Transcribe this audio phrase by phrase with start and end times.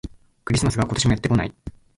[0.45, 1.53] クリスマスが、今年もやってこない